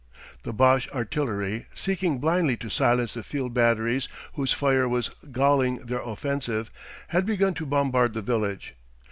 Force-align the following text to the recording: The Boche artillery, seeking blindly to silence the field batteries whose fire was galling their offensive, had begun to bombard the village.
The 0.41 0.51
Boche 0.51 0.89
artillery, 0.95 1.67
seeking 1.75 2.17
blindly 2.17 2.57
to 2.57 2.69
silence 2.71 3.13
the 3.13 3.21
field 3.21 3.53
batteries 3.53 4.07
whose 4.33 4.51
fire 4.51 4.89
was 4.89 5.09
galling 5.31 5.77
their 5.85 6.01
offensive, 6.01 6.71
had 7.09 7.23
begun 7.23 7.53
to 7.53 7.67
bombard 7.67 8.15
the 8.15 8.23
village. 8.23 8.73